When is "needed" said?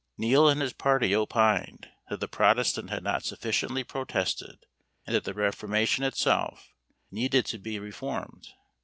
7.11-7.45